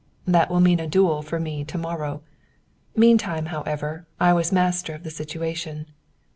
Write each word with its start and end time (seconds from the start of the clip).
That 0.25 0.49
will 0.49 0.61
mean 0.61 0.79
a 0.79 0.87
duel 0.87 1.21
for 1.21 1.39
me 1.39 1.63
to 1.65 1.77
morrow. 1.77 2.23
Meantime, 2.95 3.45
however, 3.53 4.07
I 4.19 4.33
was 4.33 4.51
master 4.51 4.95
of 4.95 5.03
the 5.03 5.11
situation. 5.11 5.85